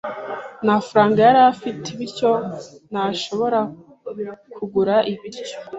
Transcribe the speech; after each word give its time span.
Nta 0.63 0.75
faranga 0.87 1.19
yari 1.27 1.39
afite 1.53 1.87
bityo 1.99 2.29
ntashobora 2.91 3.59
kugura 4.55 4.95
ibiryo. 5.11 5.57